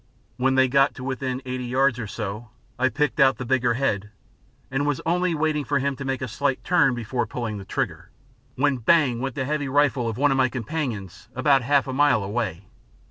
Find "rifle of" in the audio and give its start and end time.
9.69-10.17